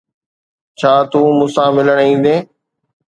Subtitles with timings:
[0.77, 2.39] ڇا تون مون سان ملڻ ايندين؟